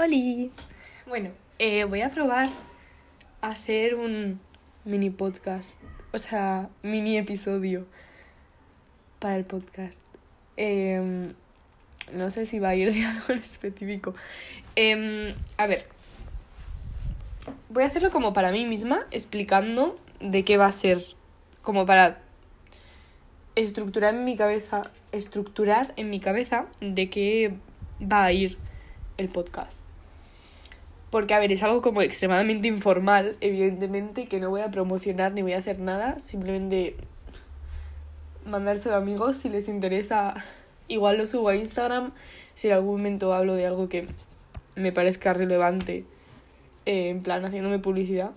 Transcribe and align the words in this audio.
¡Holi! 0.00 0.52
Bueno, 1.08 1.30
eh, 1.58 1.82
voy 1.82 2.02
a 2.02 2.10
probar 2.10 2.48
hacer 3.40 3.96
un 3.96 4.38
mini 4.84 5.10
podcast. 5.10 5.72
O 6.12 6.18
sea, 6.18 6.68
mini 6.84 7.18
episodio 7.18 7.84
para 9.18 9.34
el 9.34 9.44
podcast. 9.44 10.00
Em, 10.56 11.34
no 12.12 12.30
sé 12.30 12.46
si 12.46 12.60
va 12.60 12.68
a 12.68 12.74
ir 12.76 12.94
de 12.94 13.04
algo 13.06 13.24
en 13.30 13.38
específico. 13.40 14.14
Em, 14.76 15.34
a 15.56 15.66
ver. 15.66 15.88
Voy 17.68 17.82
a 17.82 17.86
hacerlo 17.86 18.12
como 18.12 18.32
para 18.32 18.52
mí 18.52 18.66
misma, 18.66 19.04
explicando 19.10 19.98
de 20.20 20.44
qué 20.44 20.58
va 20.58 20.66
a 20.66 20.72
ser. 20.72 21.02
Como 21.60 21.86
para 21.86 22.20
estructurar 23.56 24.14
en 24.14 24.24
mi 24.24 24.36
cabeza. 24.36 24.92
Estructurar 25.10 25.92
en 25.96 26.08
mi 26.08 26.20
cabeza 26.20 26.66
de 26.80 27.10
qué 27.10 27.54
va 28.00 28.26
a 28.26 28.32
ir 28.32 28.58
el 29.16 29.28
podcast. 29.28 29.87
Porque, 31.10 31.34
a 31.34 31.38
ver, 31.38 31.52
es 31.52 31.62
algo 31.62 31.80
como 31.80 32.02
extremadamente 32.02 32.68
informal, 32.68 33.36
evidentemente, 33.40 34.26
que 34.26 34.40
no 34.40 34.50
voy 34.50 34.60
a 34.60 34.70
promocionar 34.70 35.32
ni 35.32 35.42
voy 35.42 35.54
a 35.54 35.58
hacer 35.58 35.78
nada, 35.78 36.18
simplemente 36.18 36.96
mandárselo 38.44 38.94
a 38.94 38.98
amigos 38.98 39.36
si 39.38 39.48
les 39.48 39.68
interesa. 39.68 40.34
Igual 40.86 41.18
lo 41.18 41.26
subo 41.26 41.48
a 41.48 41.56
Instagram 41.56 42.12
si 42.54 42.68
en 42.68 42.74
algún 42.74 42.98
momento 42.98 43.32
hablo 43.32 43.54
de 43.54 43.66
algo 43.66 43.88
que 43.88 44.06
me 44.74 44.92
parezca 44.92 45.32
relevante, 45.32 46.04
eh, 46.86 47.08
en 47.08 47.22
plan 47.22 47.44
haciéndome 47.44 47.78
publicidad. 47.78 48.32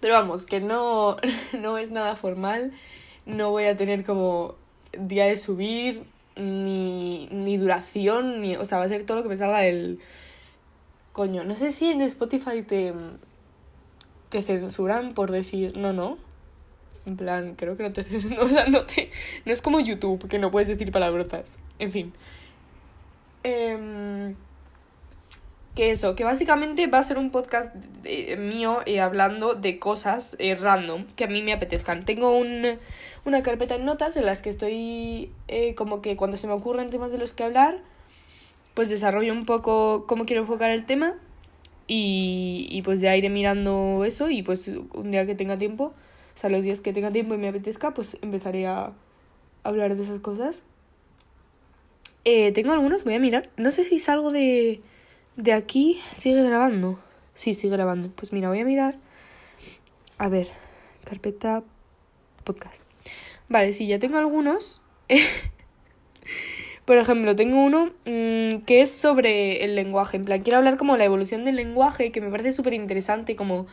Pero 0.00 0.14
vamos, 0.14 0.46
que 0.46 0.60
no, 0.60 1.16
no 1.58 1.78
es 1.78 1.90
nada 1.90 2.16
formal, 2.16 2.72
no 3.26 3.50
voy 3.50 3.64
a 3.64 3.76
tener 3.76 4.04
como 4.04 4.54
día 4.92 5.26
de 5.26 5.36
subir, 5.36 6.04
ni, 6.36 7.28
ni 7.30 7.56
duración, 7.56 8.40
ni, 8.40 8.56
o 8.56 8.64
sea, 8.64 8.78
va 8.78 8.84
a 8.84 8.88
ser 8.88 9.04
todo 9.04 9.18
lo 9.18 9.22
que 9.22 9.30
me 9.30 9.36
salga 9.36 9.60
del 9.60 9.98
Coño, 11.16 11.44
no 11.44 11.54
sé 11.54 11.72
si 11.72 11.90
en 11.90 12.02
Spotify 12.02 12.60
te, 12.60 12.92
te 14.28 14.42
censuran 14.42 15.14
por 15.14 15.30
decir 15.30 15.74
no, 15.74 15.94
no. 15.94 16.18
En 17.06 17.16
plan, 17.16 17.54
creo 17.54 17.74
que 17.78 17.84
no 17.84 17.92
te 17.94 18.02
censuran. 18.04 18.70
No, 18.70 18.84
es 19.46 19.62
como 19.62 19.80
YouTube, 19.80 20.28
que 20.28 20.38
no 20.38 20.50
puedes 20.50 20.68
decir 20.68 20.92
palabrotas. 20.92 21.58
En 21.78 21.90
fin. 21.90 22.12
Eh, 23.44 24.34
que 25.74 25.90
eso, 25.90 26.16
que 26.16 26.24
básicamente 26.24 26.86
va 26.86 26.98
a 26.98 27.02
ser 27.02 27.16
un 27.16 27.30
podcast 27.30 27.74
mío 28.36 28.80
eh, 28.84 29.00
hablando 29.00 29.54
de 29.54 29.78
cosas 29.78 30.36
eh, 30.38 30.54
random 30.54 31.06
que 31.16 31.24
a 31.24 31.28
mí 31.28 31.42
me 31.42 31.54
apetezcan. 31.54 32.04
Tengo 32.04 32.36
un, 32.36 32.78
una 33.24 33.42
carpeta 33.42 33.76
en 33.76 33.86
notas 33.86 34.18
en 34.18 34.26
las 34.26 34.42
que 34.42 34.50
estoy 34.50 35.32
eh, 35.48 35.74
como 35.76 36.02
que 36.02 36.14
cuando 36.18 36.36
se 36.36 36.46
me 36.46 36.52
ocurren 36.52 36.90
temas 36.90 37.10
de 37.10 37.16
los 37.16 37.32
que 37.32 37.44
hablar 37.44 37.78
pues 38.76 38.90
desarrollo 38.90 39.32
un 39.32 39.46
poco 39.46 40.04
cómo 40.06 40.26
quiero 40.26 40.42
enfocar 40.42 40.70
el 40.70 40.84
tema 40.84 41.14
y, 41.86 42.68
y 42.70 42.82
pues 42.82 43.00
ya 43.00 43.16
iré 43.16 43.30
mirando 43.30 44.04
eso 44.04 44.28
y 44.28 44.42
pues 44.42 44.68
un 44.68 45.10
día 45.10 45.24
que 45.24 45.34
tenga 45.34 45.56
tiempo, 45.56 45.94
o 46.34 46.38
sea, 46.38 46.50
los 46.50 46.62
días 46.62 46.82
que 46.82 46.92
tenga 46.92 47.10
tiempo 47.10 47.34
y 47.34 47.38
me 47.38 47.48
apetezca, 47.48 47.94
pues 47.94 48.18
empezaré 48.20 48.66
a 48.66 48.92
hablar 49.64 49.96
de 49.96 50.02
esas 50.02 50.20
cosas. 50.20 50.62
Eh, 52.26 52.52
tengo 52.52 52.72
algunos, 52.72 53.02
voy 53.02 53.14
a 53.14 53.18
mirar. 53.18 53.48
No 53.56 53.72
sé 53.72 53.82
si 53.82 53.98
salgo 53.98 54.30
de, 54.30 54.82
de 55.36 55.52
aquí. 55.54 55.98
¿Sigue 56.12 56.42
grabando? 56.42 57.00
Sí, 57.32 57.54
sigue 57.54 57.72
grabando. 57.72 58.10
Pues 58.10 58.34
mira, 58.34 58.50
voy 58.50 58.60
a 58.60 58.64
mirar. 58.66 58.98
A 60.18 60.28
ver, 60.28 60.48
carpeta 61.04 61.64
podcast. 62.44 62.82
Vale, 63.48 63.72
sí, 63.72 63.86
ya 63.86 63.98
tengo 63.98 64.18
algunos. 64.18 64.82
Por 66.86 66.98
ejemplo, 66.98 67.34
tengo 67.34 67.62
uno 67.62 67.90
mmm, 68.06 68.60
que 68.64 68.80
es 68.80 68.92
sobre 68.92 69.64
el 69.64 69.74
lenguaje. 69.74 70.16
En 70.16 70.24
plan, 70.24 70.42
quiero 70.42 70.58
hablar 70.58 70.76
como 70.76 70.96
la 70.96 71.04
evolución 71.04 71.44
del 71.44 71.56
lenguaje, 71.56 72.12
que 72.12 72.20
me 72.20 72.30
parece 72.30 72.52
súper 72.52 72.74
interesante, 72.74 73.34
como 73.34 73.66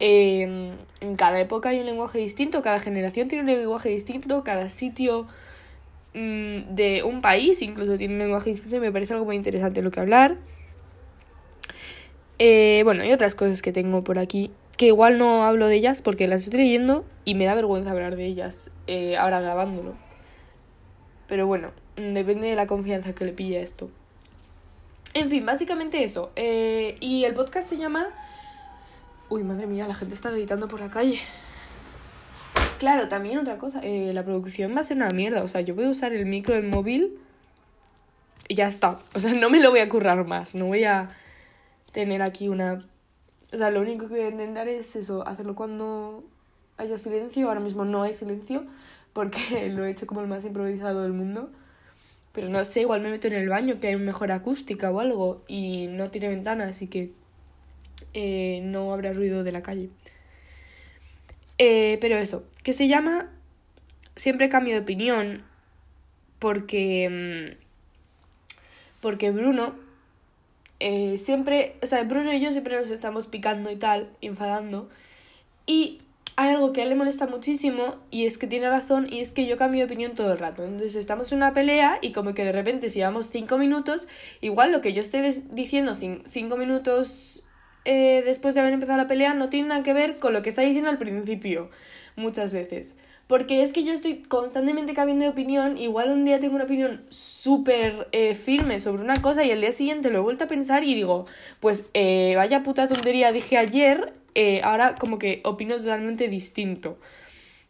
eh, 0.00 0.72
en 1.00 1.16
cada 1.16 1.38
época 1.38 1.68
hay 1.68 1.80
un 1.80 1.86
lenguaje 1.86 2.18
distinto, 2.18 2.62
cada 2.62 2.78
generación 2.80 3.28
tiene 3.28 3.44
un 3.44 3.58
lenguaje 3.58 3.90
distinto, 3.90 4.42
cada 4.42 4.70
sitio 4.70 5.26
mmm, 6.14 6.74
de 6.74 7.02
un 7.04 7.20
país 7.20 7.60
incluso 7.60 7.98
tiene 7.98 8.14
un 8.14 8.20
lenguaje 8.20 8.50
distinto 8.50 8.76
y 8.76 8.80
me 8.80 8.92
parece 8.92 9.12
algo 9.12 9.26
muy 9.26 9.36
interesante 9.36 9.82
lo 9.82 9.90
que 9.90 10.00
hablar. 10.00 10.36
Eh, 12.38 12.82
bueno, 12.84 13.02
hay 13.02 13.12
otras 13.12 13.34
cosas 13.34 13.62
que 13.62 13.72
tengo 13.72 14.02
por 14.02 14.18
aquí 14.18 14.50
que 14.78 14.86
igual 14.86 15.18
no 15.18 15.44
hablo 15.44 15.68
de 15.68 15.76
ellas 15.76 16.02
porque 16.02 16.26
las 16.26 16.44
estoy 16.44 16.60
leyendo 16.60 17.04
y 17.24 17.34
me 17.34 17.46
da 17.46 17.54
vergüenza 17.54 17.90
hablar 17.90 18.16
de 18.16 18.26
ellas 18.26 18.70
eh, 18.86 19.16
ahora 19.18 19.40
grabándolo. 19.40 19.94
Pero 21.28 21.46
bueno, 21.46 21.72
Mm, 21.72 21.85
depende 21.96 22.48
de 22.48 22.56
la 22.56 22.66
confianza 22.66 23.14
que 23.14 23.24
le 23.24 23.32
pille 23.32 23.62
esto. 23.62 23.90
En 25.14 25.30
fin, 25.30 25.46
básicamente 25.46 26.04
eso. 26.04 26.30
Eh, 26.36 26.96
y 27.00 27.24
el 27.24 27.34
podcast 27.34 27.68
se 27.68 27.76
llama... 27.76 28.08
Uy, 29.28 29.42
madre 29.42 29.66
mía, 29.66 29.88
la 29.88 29.94
gente 29.94 30.14
está 30.14 30.30
gritando 30.30 30.68
por 30.68 30.80
la 30.80 30.90
calle. 30.90 31.18
Claro, 32.78 33.08
también 33.08 33.38
otra 33.38 33.56
cosa, 33.56 33.80
eh, 33.82 34.12
la 34.12 34.24
producción 34.24 34.76
va 34.76 34.80
a 34.80 34.84
ser 34.84 34.98
una 34.98 35.08
mierda. 35.08 35.42
O 35.42 35.48
sea, 35.48 35.62
yo 35.62 35.74
voy 35.74 35.86
a 35.86 35.88
usar 35.88 36.12
el 36.12 36.26
micro 36.26 36.54
del 36.54 36.68
móvil 36.68 37.18
y 38.48 38.54
ya 38.54 38.66
está. 38.66 38.98
O 39.14 39.20
sea, 39.20 39.32
no 39.32 39.48
me 39.48 39.60
lo 39.60 39.70
voy 39.70 39.80
a 39.80 39.88
currar 39.88 40.24
más. 40.26 40.54
No 40.54 40.66
voy 40.66 40.84
a 40.84 41.08
tener 41.92 42.20
aquí 42.22 42.48
una... 42.48 42.84
O 43.52 43.56
sea, 43.56 43.70
lo 43.70 43.80
único 43.80 44.08
que 44.08 44.14
voy 44.14 44.24
a 44.24 44.28
intentar 44.28 44.68
es 44.68 44.96
eso, 44.96 45.26
hacerlo 45.26 45.54
cuando 45.54 46.24
haya 46.76 46.98
silencio. 46.98 47.48
Ahora 47.48 47.60
mismo 47.60 47.84
no 47.84 48.02
hay 48.02 48.12
silencio 48.12 48.66
porque 49.14 49.70
lo 49.74 49.86
he 49.86 49.90
hecho 49.90 50.06
como 50.06 50.20
el 50.20 50.26
más 50.26 50.44
improvisado 50.44 51.02
del 51.02 51.12
mundo. 51.12 51.50
Pero 52.36 52.50
no 52.50 52.62
sé, 52.64 52.82
igual 52.82 53.00
me 53.00 53.10
meto 53.10 53.26
en 53.26 53.32
el 53.32 53.48
baño 53.48 53.80
que 53.80 53.88
hay 53.88 53.96
mejor 53.96 54.30
acústica 54.30 54.90
o 54.90 55.00
algo 55.00 55.42
y 55.48 55.88
no 55.88 56.10
tiene 56.10 56.28
ventana, 56.28 56.68
así 56.68 56.86
que 56.86 57.10
eh, 58.14 58.60
no 58.62 58.92
habrá 58.92 59.12
ruido 59.14 59.42
de 59.42 59.52
la 59.52 59.62
calle. 59.62 59.88
Eh, 61.58 61.98
pero 62.00 62.18
eso, 62.18 62.44
que 62.62 62.74
se 62.74 62.86
llama 62.86 63.32
Siempre 64.16 64.48
cambio 64.48 64.74
de 64.74 64.80
opinión 64.80 65.42
porque... 66.38 67.54
Mm, 67.56 67.64
porque 69.00 69.30
Bruno 69.30 69.74
eh, 70.80 71.16
siempre, 71.18 71.76
o 71.82 71.86
sea, 71.86 72.04
Bruno 72.04 72.32
y 72.32 72.40
yo 72.40 72.52
siempre 72.52 72.76
nos 72.76 72.90
estamos 72.90 73.26
picando 73.26 73.70
y 73.70 73.76
tal, 73.76 74.10
enfadando. 74.20 74.90
Y 75.66 76.02
hay 76.36 76.50
algo 76.50 76.72
que 76.72 76.82
a 76.82 76.84
él 76.84 76.90
le 76.90 76.96
molesta 76.96 77.26
muchísimo 77.26 77.96
y 78.10 78.26
es 78.26 78.36
que 78.36 78.46
tiene 78.46 78.68
razón 78.68 79.06
y 79.10 79.20
es 79.20 79.32
que 79.32 79.46
yo 79.46 79.56
cambio 79.56 79.80
de 79.80 79.86
opinión 79.86 80.14
todo 80.14 80.32
el 80.32 80.38
rato. 80.38 80.64
Entonces 80.64 80.94
estamos 80.94 81.32
en 81.32 81.38
una 81.38 81.54
pelea 81.54 81.98
y 82.02 82.12
como 82.12 82.34
que 82.34 82.44
de 82.44 82.52
repente 82.52 82.90
si 82.90 82.98
llevamos 82.98 83.30
cinco 83.30 83.56
minutos, 83.56 84.06
igual 84.42 84.70
lo 84.70 84.82
que 84.82 84.92
yo 84.92 85.00
estoy 85.00 85.22
diciendo 85.50 85.96
cinco 86.28 86.56
minutos 86.58 87.42
eh, 87.86 88.22
después 88.24 88.54
de 88.54 88.60
haber 88.60 88.74
empezado 88.74 88.98
la 88.98 89.06
pelea 89.06 89.32
no 89.32 89.48
tiene 89.48 89.68
nada 89.68 89.82
que 89.82 89.94
ver 89.94 90.18
con 90.18 90.34
lo 90.34 90.42
que 90.42 90.50
está 90.50 90.60
diciendo 90.60 90.90
al 90.90 90.98
principio, 90.98 91.70
muchas 92.16 92.52
veces. 92.52 92.94
Porque 93.28 93.62
es 93.62 93.72
que 93.72 93.82
yo 93.82 93.92
estoy 93.92 94.22
constantemente 94.22 94.92
cambiando 94.92 95.24
de 95.24 95.30
opinión, 95.30 95.78
igual 95.78 96.10
un 96.10 96.24
día 96.24 96.38
tengo 96.38 96.56
una 96.56 96.64
opinión 96.64 97.04
súper 97.08 98.08
eh, 98.12 98.34
firme 98.34 98.78
sobre 98.78 99.02
una 99.02 99.20
cosa 99.22 99.42
y 99.44 99.50
al 99.52 99.60
día 99.60 99.72
siguiente 99.72 100.10
lo 100.10 100.18
he 100.18 100.22
vuelto 100.22 100.44
a 100.44 100.48
pensar 100.48 100.84
y 100.84 100.94
digo, 100.94 101.26
pues 101.60 101.86
eh, 101.94 102.34
vaya 102.36 102.62
puta 102.62 102.86
tontería 102.88 103.32
dije 103.32 103.56
ayer 103.56 104.12
eh, 104.38 104.60
ahora 104.62 104.96
como 104.96 105.18
que 105.18 105.40
opino 105.44 105.78
totalmente 105.78 106.28
distinto, 106.28 106.98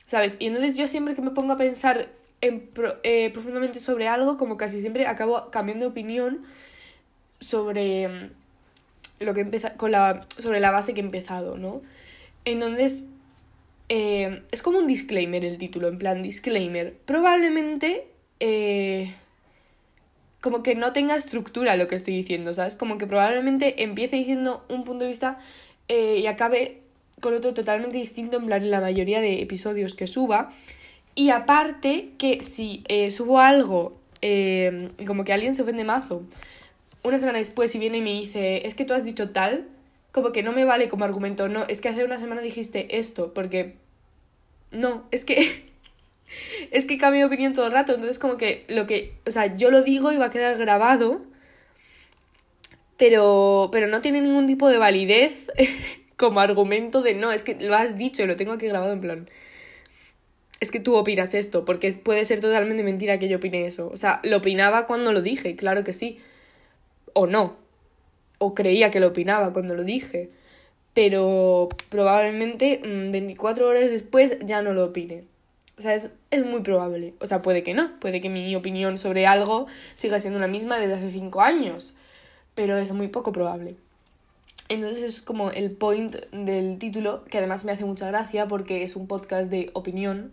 ¿sabes? 0.04 0.34
Y 0.40 0.46
entonces 0.46 0.76
yo 0.76 0.88
siempre 0.88 1.14
que 1.14 1.22
me 1.22 1.30
pongo 1.30 1.52
a 1.52 1.56
pensar 1.56 2.08
en 2.40 2.68
eh, 3.04 3.30
profundamente 3.30 3.78
sobre 3.78 4.08
algo, 4.08 4.36
como 4.36 4.56
casi 4.56 4.80
siempre 4.80 5.06
acabo 5.06 5.48
cambiando 5.52 5.84
de 5.84 5.92
opinión 5.92 6.42
sobre 7.38 8.08
mm, 8.08 8.30
lo 9.20 9.32
que 9.32 9.42
empieza 9.42 9.76
con 9.76 9.92
la 9.92 10.26
sobre 10.38 10.58
la 10.58 10.72
base 10.72 10.92
que 10.92 11.00
he 11.00 11.04
empezado, 11.04 11.56
¿no? 11.56 11.82
Entonces 12.44 13.04
eh, 13.88 14.42
es 14.50 14.60
como 14.60 14.78
un 14.80 14.88
disclaimer 14.88 15.44
el 15.44 15.58
título, 15.58 15.86
en 15.86 15.98
plan 15.98 16.20
disclaimer. 16.20 16.94
Probablemente 17.04 18.08
como 20.40 20.64
que 20.64 20.74
no 20.74 20.92
tenga 20.92 21.14
estructura 21.14 21.76
lo 21.76 21.86
que 21.86 21.94
estoy 21.94 22.16
diciendo, 22.16 22.52
¿sabes? 22.54 22.74
Como 22.74 22.98
que 22.98 23.06
probablemente 23.06 23.84
empiece 23.84 24.16
diciendo 24.16 24.64
un 24.68 24.82
punto 24.82 25.04
de 25.04 25.10
vista 25.10 25.38
eh, 25.88 26.18
y 26.18 26.26
acabe 26.26 26.80
con 27.20 27.34
otro 27.34 27.54
totalmente 27.54 27.98
distinto 27.98 28.36
en 28.36 28.46
plan 28.46 28.70
la 28.70 28.80
mayoría 28.80 29.20
de 29.20 29.40
episodios 29.40 29.94
que 29.94 30.06
suba. 30.06 30.52
Y 31.14 31.30
aparte 31.30 32.10
que 32.18 32.42
si 32.42 32.84
eh, 32.88 33.10
subo 33.10 33.40
algo 33.40 33.98
eh, 34.22 34.90
como 35.06 35.24
que 35.24 35.32
alguien 35.32 35.54
se 35.54 35.62
ofende 35.62 35.84
mazo, 35.84 36.22
una 37.02 37.18
semana 37.18 37.38
después 37.38 37.70
si 37.70 37.78
viene 37.78 37.98
y 37.98 38.02
me 38.02 38.12
dice, 38.12 38.66
es 38.66 38.74
que 38.74 38.84
tú 38.84 38.94
has 38.94 39.04
dicho 39.04 39.30
tal, 39.30 39.66
como 40.12 40.32
que 40.32 40.42
no 40.42 40.52
me 40.52 40.64
vale 40.64 40.88
como 40.88 41.04
argumento, 41.04 41.48
no, 41.48 41.64
es 41.68 41.80
que 41.80 41.88
hace 41.88 42.04
una 42.04 42.18
semana 42.18 42.40
dijiste 42.40 42.98
esto, 42.98 43.32
porque 43.34 43.76
no, 44.70 45.04
es 45.10 45.24
que 45.24 45.66
es 46.70 46.84
que 46.86 46.98
cambio 46.98 47.20
de 47.20 47.26
opinión 47.26 47.52
todo 47.52 47.66
el 47.66 47.72
rato, 47.72 47.92
entonces 47.94 48.18
como 48.18 48.36
que 48.36 48.64
lo 48.68 48.86
que, 48.86 49.14
o 49.26 49.30
sea, 49.30 49.56
yo 49.56 49.70
lo 49.70 49.82
digo 49.82 50.12
y 50.12 50.16
va 50.16 50.26
a 50.26 50.30
quedar 50.30 50.56
grabado 50.58 51.22
pero, 52.96 53.68
pero 53.72 53.86
no 53.86 54.00
tiene 54.00 54.20
ningún 54.20 54.46
tipo 54.46 54.68
de 54.68 54.78
validez 54.78 55.32
como 56.16 56.40
argumento 56.40 57.02
de 57.02 57.14
no, 57.14 57.32
es 57.32 57.42
que 57.42 57.54
lo 57.54 57.74
has 57.74 57.96
dicho 57.96 58.26
lo 58.26 58.36
tengo 58.36 58.52
aquí 58.52 58.66
grabado 58.66 58.92
en 58.92 59.00
plan. 59.00 59.30
Es 60.58 60.70
que 60.70 60.80
tú 60.80 60.96
opinas 60.96 61.34
esto, 61.34 61.66
porque 61.66 61.92
puede 61.92 62.24
ser 62.24 62.40
totalmente 62.40 62.82
mentira 62.82 63.18
que 63.18 63.28
yo 63.28 63.36
opine 63.36 63.66
eso. 63.66 63.90
O 63.92 63.96
sea, 63.98 64.20
lo 64.22 64.38
opinaba 64.38 64.86
cuando 64.86 65.12
lo 65.12 65.20
dije, 65.20 65.54
claro 65.54 65.84
que 65.84 65.92
sí. 65.92 66.18
O 67.12 67.26
no. 67.26 67.56
o 68.38 68.54
creía 68.54 68.90
que 68.90 69.00
lo 69.00 69.08
opinaba 69.08 69.52
cuando 69.52 69.74
lo 69.74 69.84
dije, 69.84 70.30
pero 70.94 71.68
probablemente 71.90 72.80
24 72.82 73.66
mm, 73.66 73.68
horas 73.68 73.90
después 73.90 74.36
ya 74.44 74.62
no 74.62 74.72
lo 74.72 74.86
opine. 74.86 75.24
O 75.78 75.82
sea, 75.82 75.94
es, 75.94 76.10
es, 76.30 76.44
muy 76.46 76.62
probable. 76.62 77.14
O 77.20 77.26
sea, 77.26 77.42
puede 77.42 77.62
que 77.62 77.74
no. 77.74 77.98
Puede 78.00 78.22
que 78.22 78.30
mi 78.30 78.54
opinión 78.56 78.96
sobre 78.96 79.26
algo 79.26 79.66
siga 79.94 80.20
siendo 80.20 80.40
la 80.40 80.48
misma 80.48 80.78
desde 80.78 80.94
hace 80.94 81.10
5 81.10 81.42
años. 81.42 81.94
Pero 82.56 82.76
es 82.78 82.90
muy 82.90 83.06
poco 83.06 83.30
probable. 83.30 83.76
Entonces 84.68 85.04
es 85.04 85.22
como 85.22 85.52
el 85.52 85.70
point 85.70 86.16
del 86.32 86.78
título, 86.80 87.24
que 87.26 87.38
además 87.38 87.64
me 87.64 87.70
hace 87.70 87.84
mucha 87.84 88.08
gracia 88.08 88.48
porque 88.48 88.82
es 88.82 88.96
un 88.96 89.06
podcast 89.06 89.48
de 89.48 89.70
opinión. 89.74 90.32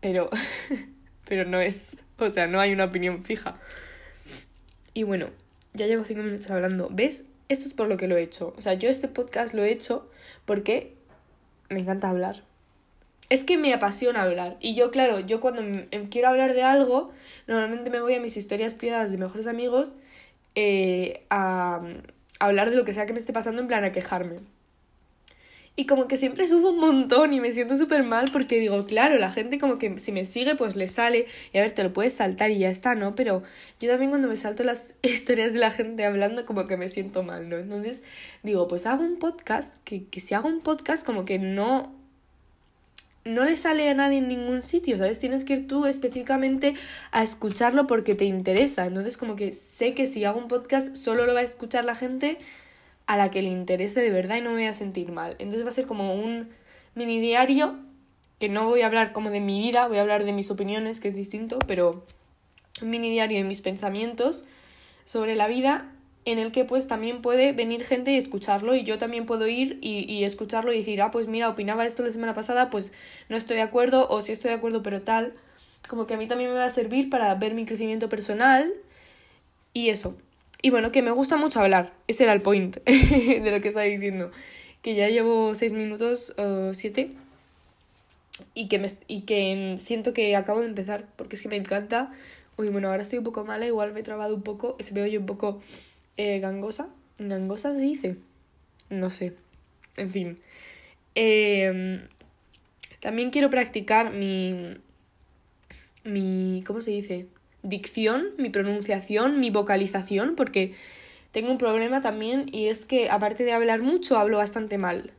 Pero. 0.00 0.30
pero 1.28 1.44
no 1.44 1.58
es. 1.58 1.96
O 2.18 2.28
sea, 2.28 2.46
no 2.46 2.60
hay 2.60 2.72
una 2.72 2.84
opinión 2.84 3.24
fija. 3.24 3.58
Y 4.94 5.02
bueno, 5.02 5.30
ya 5.74 5.86
llevo 5.86 6.04
5 6.04 6.22
minutos 6.22 6.50
hablando. 6.50 6.88
¿Ves? 6.90 7.26
Esto 7.48 7.66
es 7.66 7.74
por 7.74 7.88
lo 7.88 7.96
que 7.96 8.06
lo 8.06 8.16
he 8.16 8.22
hecho. 8.22 8.54
O 8.56 8.60
sea, 8.60 8.74
yo 8.74 8.88
este 8.88 9.08
podcast 9.08 9.54
lo 9.54 9.64
he 9.64 9.72
hecho 9.72 10.08
porque 10.44 10.94
me 11.68 11.80
encanta 11.80 12.08
hablar. 12.08 12.44
Es 13.28 13.42
que 13.42 13.56
me 13.56 13.72
apasiona 13.72 14.22
hablar. 14.22 14.56
Y 14.60 14.74
yo, 14.74 14.90
claro, 14.90 15.20
yo 15.20 15.40
cuando 15.40 15.62
quiero 16.10 16.28
hablar 16.28 16.54
de 16.54 16.62
algo, 16.62 17.12
normalmente 17.46 17.90
me 17.90 18.00
voy 18.00 18.14
a 18.14 18.20
mis 18.20 18.36
historias 18.36 18.74
privadas 18.74 19.10
de 19.10 19.18
mejores 19.18 19.46
amigos 19.46 19.94
eh, 20.54 21.24
a, 21.30 21.80
hablar 22.38 22.70
de 22.70 22.76
lo 22.76 22.84
que 22.84 22.92
sea 22.92 23.06
que 23.06 23.12
me 23.12 23.18
esté 23.18 23.32
pasando 23.32 23.62
en 23.62 23.68
plan 23.68 23.84
a 23.84 23.92
quejarme. 23.92 24.40
Y 25.76 25.86
como 25.86 26.08
que 26.08 26.16
siempre 26.16 26.46
subo 26.46 26.70
un 26.70 26.78
montón 26.78 27.32
y 27.32 27.40
me 27.40 27.52
siento 27.52 27.76
súper 27.76 28.02
mal 28.02 28.30
porque 28.32 28.58
digo, 28.58 28.84
claro, 28.86 29.16
la 29.18 29.30
gente 29.30 29.58
como 29.58 29.78
que 29.78 29.98
si 29.98 30.12
me 30.12 30.24
sigue 30.24 30.56
pues 30.56 30.76
le 30.76 30.88
sale 30.88 31.26
y 31.52 31.58
a 31.58 31.62
ver, 31.62 31.72
te 31.72 31.82
lo 31.84 31.92
puedes 31.92 32.12
saltar 32.14 32.50
y 32.50 32.58
ya 32.58 32.70
está, 32.70 32.94
¿no? 32.94 33.14
Pero 33.14 33.42
yo 33.78 33.88
también 33.88 34.10
cuando 34.10 34.28
me 34.28 34.36
salto 34.36 34.62
las 34.64 34.94
historias 35.02 35.52
de 35.52 35.60
la 35.60 35.70
gente 35.70 36.04
hablando 36.04 36.44
como 36.44 36.66
que 36.66 36.76
me 36.76 36.88
siento 36.88 37.22
mal, 37.22 37.48
¿no? 37.48 37.56
Entonces 37.56 38.02
digo, 38.42 38.68
pues 38.68 38.84
hago 38.86 39.04
un 39.04 39.18
podcast, 39.18 39.76
que, 39.84 40.04
que 40.06 40.20
si 40.20 40.34
hago 40.34 40.48
un 40.48 40.60
podcast 40.60 41.06
como 41.06 41.24
que 41.24 41.38
no... 41.38 41.99
No 43.24 43.44
le 43.44 43.54
sale 43.56 43.88
a 43.90 43.94
nadie 43.94 44.18
en 44.18 44.28
ningún 44.28 44.62
sitio, 44.62 44.96
¿sabes? 44.96 45.18
Tienes 45.18 45.44
que 45.44 45.52
ir 45.54 45.68
tú 45.68 45.84
específicamente 45.86 46.74
a 47.12 47.22
escucharlo 47.22 47.86
porque 47.86 48.14
te 48.14 48.24
interesa. 48.24 48.86
Entonces 48.86 49.16
como 49.16 49.36
que 49.36 49.52
sé 49.52 49.94
que 49.94 50.06
si 50.06 50.24
hago 50.24 50.38
un 50.38 50.48
podcast 50.48 50.96
solo 50.96 51.26
lo 51.26 51.34
va 51.34 51.40
a 51.40 51.44
escuchar 51.44 51.84
la 51.84 51.94
gente 51.94 52.38
a 53.06 53.16
la 53.16 53.30
que 53.30 53.42
le 53.42 53.48
interese 53.48 54.00
de 54.00 54.10
verdad 54.10 54.36
y 54.36 54.40
no 54.40 54.50
me 54.50 54.56
voy 54.56 54.66
a 54.66 54.72
sentir 54.72 55.12
mal. 55.12 55.36
Entonces 55.38 55.64
va 55.64 55.70
a 55.70 55.72
ser 55.72 55.86
como 55.86 56.14
un 56.14 56.48
mini 56.94 57.20
diario, 57.20 57.76
que 58.38 58.48
no 58.48 58.66
voy 58.66 58.80
a 58.82 58.86
hablar 58.86 59.12
como 59.12 59.30
de 59.30 59.40
mi 59.40 59.60
vida, 59.60 59.86
voy 59.86 59.98
a 59.98 60.00
hablar 60.00 60.24
de 60.24 60.32
mis 60.32 60.50
opiniones, 60.50 61.00
que 61.00 61.08
es 61.08 61.16
distinto, 61.16 61.58
pero 61.66 62.06
un 62.80 62.90
mini 62.90 63.10
diario 63.10 63.36
de 63.36 63.44
mis 63.44 63.60
pensamientos 63.60 64.46
sobre 65.04 65.34
la 65.34 65.46
vida 65.46 65.92
en 66.24 66.38
el 66.38 66.52
que 66.52 66.64
pues 66.64 66.86
también 66.86 67.22
puede 67.22 67.52
venir 67.52 67.84
gente 67.84 68.12
y 68.12 68.16
escucharlo 68.16 68.74
y 68.74 68.84
yo 68.84 68.98
también 68.98 69.26
puedo 69.26 69.46
ir 69.46 69.78
y, 69.80 70.10
y, 70.12 70.24
escucharlo 70.24 70.72
y 70.72 70.78
decir, 70.78 71.00
ah, 71.02 71.10
pues 71.10 71.28
mira, 71.28 71.48
opinaba 71.48 71.86
esto 71.86 72.02
la 72.02 72.10
semana 72.10 72.34
pasada, 72.34 72.70
pues 72.70 72.92
no 73.28 73.36
estoy 73.36 73.56
de 73.56 73.62
acuerdo 73.62 74.08
o 74.08 74.20
sí 74.20 74.32
estoy 74.32 74.50
de 74.50 74.56
acuerdo 74.56 74.82
pero 74.82 75.02
tal, 75.02 75.34
como 75.88 76.06
que 76.06 76.14
a 76.14 76.16
mí 76.16 76.28
también 76.28 76.50
me 76.50 76.56
va 76.56 76.66
a 76.66 76.70
servir 76.70 77.10
para 77.10 77.34
ver 77.34 77.54
mi 77.54 77.64
crecimiento 77.64 78.08
personal 78.08 78.72
y 79.72 79.88
eso. 79.88 80.16
Y 80.62 80.70
bueno, 80.70 80.92
que 80.92 81.02
me 81.02 81.10
gusta 81.10 81.36
mucho 81.36 81.60
hablar. 81.60 81.92
Ese 82.06 82.24
era 82.24 82.32
el 82.32 82.42
point 82.42 82.76
de 82.84 83.50
lo 83.50 83.60
que 83.60 83.68
estaba 83.68 83.86
diciendo. 83.86 84.30
Que 84.82 84.94
ya 84.94 85.08
llevo 85.08 85.54
seis 85.54 85.72
minutos 85.72 86.34
o 86.36 86.74
siete. 86.74 87.12
Y 88.54 88.68
que, 88.68 88.78
me, 88.78 88.88
y 89.06 89.22
que 89.22 89.76
siento 89.78 90.12
que 90.12 90.36
acabo 90.36 90.60
de 90.60 90.66
empezar. 90.66 91.06
Porque 91.16 91.36
es 91.36 91.42
que 91.42 91.48
me 91.48 91.56
encanta. 91.56 92.12
Uy, 92.56 92.68
bueno, 92.68 92.88
ahora 92.88 93.02
estoy 93.02 93.18
un 93.18 93.24
poco 93.24 93.44
mala. 93.44 93.66
Igual 93.66 93.92
me 93.92 94.00
he 94.00 94.02
trabado 94.02 94.34
un 94.34 94.42
poco. 94.42 94.76
Se 94.80 94.92
me 94.92 95.02
oye 95.02 95.18
un 95.18 95.26
poco 95.26 95.62
eh, 96.20 96.40
gangosa. 96.40 96.88
¿Gangosa 97.18 97.74
se 97.74 97.80
dice? 97.80 98.16
No 98.88 99.10
sé. 99.10 99.34
En 99.96 100.10
fin. 100.10 100.38
Eh, 101.14 102.00
también 103.00 103.30
quiero 103.30 103.50
practicar 103.50 104.12
mi... 104.12 104.76
Mi... 106.04 106.62
¿Cómo 106.66 106.80
se 106.80 106.92
dice? 106.92 107.26
dicción, 107.62 108.28
mi 108.38 108.50
pronunciación, 108.50 109.40
mi 109.40 109.50
vocalización, 109.50 110.34
porque 110.36 110.74
tengo 111.32 111.50
un 111.50 111.58
problema 111.58 112.00
también 112.00 112.46
y 112.52 112.66
es 112.66 112.86
que 112.86 113.10
aparte 113.10 113.44
de 113.44 113.52
hablar 113.52 113.82
mucho, 113.82 114.18
hablo 114.18 114.38
bastante 114.38 114.78
mal. 114.78 115.12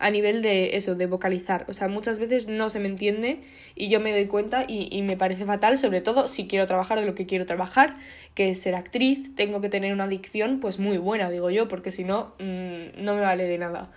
A 0.00 0.10
nivel 0.10 0.40
de 0.40 0.76
eso, 0.76 0.94
de 0.94 1.04
vocalizar. 1.04 1.66
O 1.68 1.74
sea, 1.74 1.86
muchas 1.86 2.18
veces 2.18 2.48
no 2.48 2.70
se 2.70 2.80
me 2.80 2.88
entiende 2.88 3.42
y 3.74 3.88
yo 3.88 4.00
me 4.00 4.12
doy 4.12 4.26
cuenta 4.26 4.64
y, 4.66 4.88
y 4.90 5.02
me 5.02 5.18
parece 5.18 5.44
fatal, 5.44 5.76
sobre 5.76 6.00
todo 6.00 6.26
si 6.26 6.48
quiero 6.48 6.66
trabajar 6.66 6.98
de 6.98 7.04
lo 7.04 7.14
que 7.14 7.26
quiero 7.26 7.44
trabajar, 7.44 7.98
que 8.34 8.48
es 8.48 8.62
ser 8.62 8.74
actriz, 8.74 9.34
tengo 9.36 9.60
que 9.60 9.68
tener 9.68 9.92
una 9.92 10.08
dicción 10.08 10.58
pues 10.58 10.78
muy 10.78 10.96
buena, 10.96 11.30
digo 11.30 11.50
yo, 11.50 11.68
porque 11.68 11.92
si 11.92 12.04
no, 12.04 12.32
mmm, 12.38 13.04
no 13.04 13.14
me 13.14 13.20
vale 13.20 13.44
de 13.44 13.58
nada. 13.58 13.90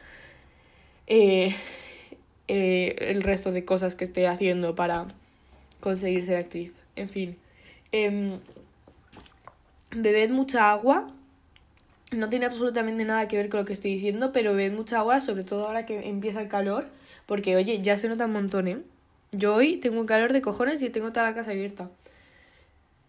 Eh, 1.08 1.56
eh, 2.50 2.96
el 3.00 3.24
resto 3.24 3.54
de 3.54 3.64
cosas 3.64 3.96
que 3.96 4.04
estoy 4.04 4.26
haciendo 4.26 4.76
para 4.76 5.08
conseguir 5.80 6.26
ser 6.26 6.36
actriz. 6.36 6.74
En 6.98 7.08
fin. 7.08 7.38
Eh, 7.94 8.38
bebed 9.96 10.32
mucha 10.32 10.70
agua. 10.70 11.14
No 12.16 12.30
tiene 12.30 12.46
absolutamente 12.46 13.06
nada 13.06 13.28
que 13.28 13.38
ver 13.38 13.50
con 13.50 13.62
lo 13.62 13.66
que 13.66 13.74
estoy 13.74 13.94
diciendo, 13.96 14.32
pero 14.32 14.54
bebed 14.54 14.76
mucha 14.76 15.00
agua, 15.00 15.20
sobre 15.20 15.44
todo 15.44 15.68
ahora 15.68 15.86
que 15.86 16.08
empieza 16.08 16.42
el 16.42 16.48
calor, 16.48 16.88
porque 17.26 17.56
oye, 17.56 17.82
ya 17.82 17.96
se 17.98 18.08
nota 18.08 18.26
un 18.26 18.34
montón, 18.34 18.68
¿eh? 18.68 18.78
Yo 19.32 19.56
hoy 19.56 19.78
tengo 19.78 20.00
un 20.00 20.06
calor 20.06 20.34
de 20.34 20.42
cojones 20.42 20.82
y 20.84 20.90
tengo 20.90 21.12
toda 21.12 21.28
la 21.28 21.36
casa 21.36 21.52
abierta. 21.52 21.90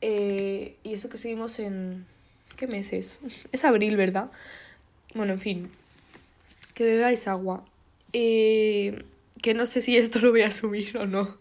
Eh, 0.00 0.76
y 0.82 0.94
eso 0.94 1.08
que 1.08 1.18
seguimos 1.18 1.58
en... 1.58 2.06
¿Qué 2.56 2.66
meses? 2.66 3.20
Es 3.52 3.64
abril, 3.64 3.96
¿verdad? 3.96 4.30
Bueno, 5.14 5.34
en 5.34 5.40
fin. 5.40 5.70
Que 6.74 6.84
bebáis 6.84 7.28
agua. 7.28 7.64
Eh, 8.12 9.04
que 9.42 9.54
no 9.54 9.66
sé 9.66 9.80
si 9.80 9.96
esto 9.96 10.18
lo 10.20 10.30
voy 10.30 10.42
a 10.42 10.50
subir 10.50 10.96
o 10.96 11.06
no 11.06 11.36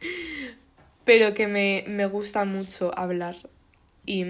pero 1.04 1.32
que 1.32 1.46
me, 1.46 1.84
me 1.88 2.06
gusta 2.06 2.44
mucho 2.44 2.96
hablar. 2.96 3.36
Y, 4.04 4.24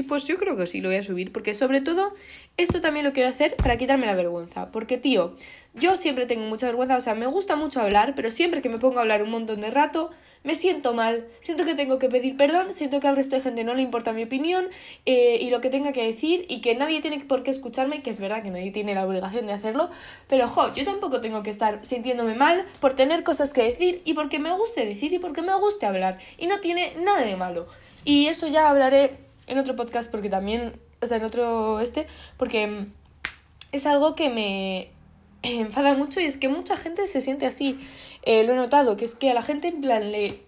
y 0.00 0.02
pues 0.02 0.24
yo 0.24 0.38
creo 0.38 0.56
que 0.56 0.66
sí 0.66 0.80
lo 0.80 0.88
voy 0.88 0.96
a 0.96 1.02
subir, 1.02 1.30
porque 1.30 1.52
sobre 1.52 1.82
todo 1.82 2.14
esto 2.56 2.80
también 2.80 3.04
lo 3.04 3.12
quiero 3.12 3.28
hacer 3.28 3.54
para 3.56 3.76
quitarme 3.76 4.06
la 4.06 4.14
vergüenza. 4.14 4.70
Porque, 4.72 4.96
tío, 4.96 5.36
yo 5.74 5.96
siempre 5.96 6.24
tengo 6.24 6.46
mucha 6.46 6.64
vergüenza, 6.64 6.96
o 6.96 7.02
sea, 7.02 7.14
me 7.14 7.26
gusta 7.26 7.54
mucho 7.54 7.82
hablar, 7.82 8.14
pero 8.16 8.30
siempre 8.30 8.62
que 8.62 8.70
me 8.70 8.78
pongo 8.78 8.96
a 8.96 9.02
hablar 9.02 9.22
un 9.22 9.28
montón 9.28 9.60
de 9.60 9.70
rato, 9.70 10.10
me 10.42 10.54
siento 10.54 10.94
mal, 10.94 11.26
siento 11.40 11.66
que 11.66 11.74
tengo 11.74 11.98
que 11.98 12.08
pedir 12.08 12.34
perdón, 12.38 12.72
siento 12.72 12.98
que 12.98 13.08
al 13.08 13.16
resto 13.16 13.36
de 13.36 13.42
gente 13.42 13.62
no 13.62 13.74
le 13.74 13.82
importa 13.82 14.14
mi 14.14 14.22
opinión 14.22 14.68
eh, 15.04 15.36
y 15.38 15.50
lo 15.50 15.60
que 15.60 15.68
tenga 15.68 15.92
que 15.92 16.02
decir 16.02 16.46
y 16.48 16.62
que 16.62 16.74
nadie 16.74 17.02
tiene 17.02 17.20
por 17.20 17.42
qué 17.42 17.50
escucharme, 17.50 18.00
que 18.00 18.08
es 18.08 18.20
verdad 18.20 18.42
que 18.42 18.50
nadie 18.50 18.70
tiene 18.70 18.94
la 18.94 19.06
obligación 19.06 19.44
de 19.46 19.52
hacerlo, 19.52 19.90
pero 20.30 20.48
jo, 20.48 20.72
yo 20.72 20.86
tampoco 20.86 21.20
tengo 21.20 21.42
que 21.42 21.50
estar 21.50 21.84
sintiéndome 21.84 22.36
mal 22.36 22.64
por 22.80 22.94
tener 22.94 23.22
cosas 23.22 23.52
que 23.52 23.64
decir 23.64 24.00
y 24.06 24.14
porque 24.14 24.38
me 24.38 24.50
guste 24.52 24.86
decir 24.86 25.12
y 25.12 25.18
porque 25.18 25.42
me 25.42 25.54
guste 25.58 25.84
hablar 25.84 26.16
y 26.38 26.46
no 26.46 26.58
tiene 26.60 26.94
nada 27.04 27.20
de 27.20 27.36
malo. 27.36 27.66
Y 28.06 28.28
eso 28.28 28.46
ya 28.46 28.70
hablaré 28.70 29.29
en 29.50 29.58
otro 29.58 29.76
podcast 29.76 30.10
porque 30.10 30.30
también, 30.30 30.72
o 31.02 31.06
sea, 31.06 31.18
en 31.18 31.24
otro 31.24 31.80
este, 31.80 32.06
porque 32.36 32.86
es 33.72 33.86
algo 33.86 34.14
que 34.14 34.30
me 34.30 34.90
enfada 35.42 35.94
mucho 35.94 36.20
y 36.20 36.24
es 36.24 36.36
que 36.36 36.48
mucha 36.48 36.76
gente 36.76 37.06
se 37.06 37.20
siente 37.20 37.46
así. 37.46 37.78
Eh, 38.22 38.44
lo 38.44 38.52
he 38.52 38.56
notado, 38.56 38.96
que 38.96 39.04
es 39.04 39.14
que 39.14 39.30
a 39.30 39.34
la 39.34 39.42
gente 39.42 39.68
en 39.68 39.80
plan 39.80 40.12
le... 40.12 40.40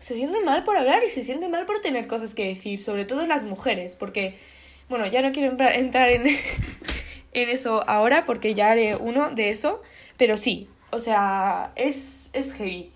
Se 0.00 0.14
siente 0.14 0.40
mal 0.42 0.62
por 0.62 0.76
hablar 0.76 1.02
y 1.04 1.08
se 1.08 1.24
siente 1.24 1.48
mal 1.48 1.66
por 1.66 1.80
tener 1.80 2.06
cosas 2.06 2.32
que 2.32 2.46
decir, 2.46 2.78
sobre 2.78 3.04
todo 3.04 3.26
las 3.26 3.42
mujeres, 3.42 3.96
porque, 3.96 4.36
bueno, 4.88 5.06
ya 5.06 5.22
no 5.22 5.32
quiero 5.32 5.50
entrar 5.50 6.10
en, 6.10 6.24
en 7.32 7.48
eso 7.48 7.82
ahora 7.88 8.24
porque 8.24 8.54
ya 8.54 8.70
haré 8.70 8.94
uno 8.94 9.30
de 9.30 9.50
eso, 9.50 9.82
pero 10.16 10.36
sí, 10.36 10.68
o 10.92 11.00
sea, 11.00 11.72
es, 11.74 12.30
es 12.32 12.54
heavy. 12.54 12.92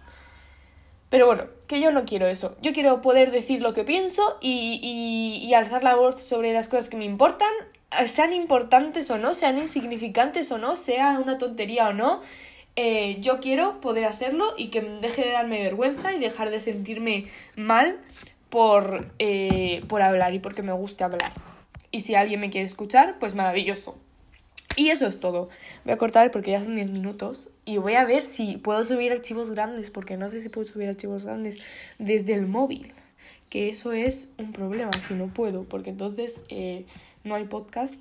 Pero 1.12 1.26
bueno, 1.26 1.44
que 1.66 1.78
yo 1.78 1.92
no 1.92 2.06
quiero 2.06 2.26
eso. 2.26 2.56
Yo 2.62 2.72
quiero 2.72 3.02
poder 3.02 3.32
decir 3.32 3.60
lo 3.60 3.74
que 3.74 3.84
pienso 3.84 4.38
y, 4.40 4.80
y, 4.82 5.46
y 5.46 5.52
alzar 5.52 5.84
la 5.84 5.94
voz 5.94 6.22
sobre 6.22 6.54
las 6.54 6.68
cosas 6.68 6.88
que 6.88 6.96
me 6.96 7.04
importan 7.04 7.52
eh, 8.00 8.08
sean 8.08 8.32
importantes 8.32 9.10
o 9.10 9.18
no, 9.18 9.34
sean 9.34 9.58
insignificantes 9.58 10.50
o 10.52 10.56
no, 10.56 10.74
sea 10.74 11.18
una 11.22 11.36
tontería 11.36 11.90
o 11.90 11.92
no, 11.92 12.22
eh, 12.76 13.18
yo 13.20 13.40
quiero 13.40 13.78
poder 13.82 14.06
hacerlo 14.06 14.54
y 14.56 14.68
que 14.68 14.80
deje 14.80 15.20
de 15.26 15.32
darme 15.32 15.62
vergüenza 15.62 16.14
y 16.14 16.18
dejar 16.18 16.48
de 16.48 16.60
sentirme 16.60 17.26
mal 17.56 18.00
por, 18.48 19.12
eh, 19.18 19.84
por 19.88 20.00
hablar 20.00 20.32
y 20.32 20.38
porque 20.38 20.62
me 20.62 20.72
guste 20.72 21.04
hablar. 21.04 21.30
Y 21.90 22.00
si 22.00 22.14
alguien 22.14 22.40
me 22.40 22.48
quiere 22.48 22.66
escuchar, 22.66 23.18
pues 23.18 23.34
maravilloso. 23.34 23.98
Y 24.76 24.88
eso 24.88 25.06
es 25.06 25.20
todo. 25.20 25.48
Voy 25.84 25.92
a 25.92 25.98
cortar 25.98 26.30
porque 26.30 26.52
ya 26.52 26.64
son 26.64 26.76
10 26.76 26.90
minutos 26.90 27.50
y 27.64 27.76
voy 27.76 27.94
a 27.94 28.04
ver 28.04 28.22
si 28.22 28.56
puedo 28.56 28.84
subir 28.84 29.12
archivos 29.12 29.50
grandes, 29.50 29.90
porque 29.90 30.16
no 30.16 30.28
sé 30.28 30.40
si 30.40 30.48
puedo 30.48 30.66
subir 30.66 30.88
archivos 30.88 31.24
grandes 31.24 31.58
desde 31.98 32.34
el 32.34 32.46
móvil. 32.46 32.92
Que 33.50 33.68
eso 33.68 33.92
es 33.92 34.30
un 34.38 34.52
problema, 34.52 34.90
si 35.06 35.14
no 35.14 35.26
puedo, 35.26 35.64
porque 35.64 35.90
entonces 35.90 36.40
no 37.24 37.34
hay 37.34 37.44
podcast 37.44 37.96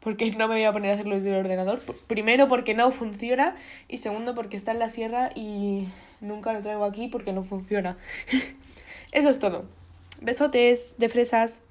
porque 0.00 0.30
no 0.38 0.48
me 0.48 0.54
voy 0.54 0.64
a 0.64 0.72
poner 0.72 0.90
a 0.90 0.94
hacerlo 0.94 1.14
desde 1.14 1.30
el 1.30 1.36
ordenador. 1.36 1.80
Primero 2.06 2.48
porque 2.48 2.74
no 2.74 2.90
funciona 2.90 3.56
y 3.88 3.98
segundo 3.98 4.34
porque 4.34 4.56
está 4.56 4.72
en 4.72 4.78
la 4.78 4.88
sierra 4.88 5.30
y 5.34 5.88
nunca 6.20 6.52
lo 6.52 6.62
traigo 6.62 6.84
aquí 6.84 7.08
porque 7.08 7.32
no 7.32 7.42
funciona. 7.44 7.96
Eso 9.12 9.30
es 9.30 9.38
todo. 9.38 9.64
Besotes 10.20 10.96
de 10.98 11.08
fresas. 11.08 11.62